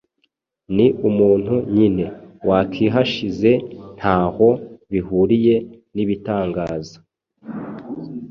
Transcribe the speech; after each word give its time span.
Ni 0.75 0.87
umuntu 1.09 1.53
nyine 1.75 2.05
wakihashize 2.47 3.51
ntaho 3.97 4.49
bihuriye 4.91 5.55
n’ibitangaza 5.95 6.97